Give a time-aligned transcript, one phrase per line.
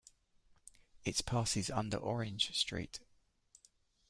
[1.05, 3.01] It passes under Orange Street.